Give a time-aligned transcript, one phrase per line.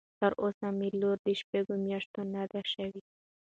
[0.19, 3.01] تر اوسه مې لور د شپږ مياشتو نه ده شوى.